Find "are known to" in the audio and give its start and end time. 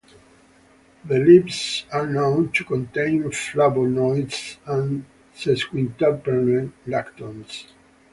1.93-2.63